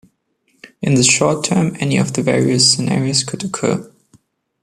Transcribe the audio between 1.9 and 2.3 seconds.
of the